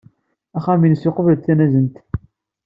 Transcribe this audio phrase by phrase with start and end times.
[0.57, 1.95] Axxam-nnes iqubel-d tanazent.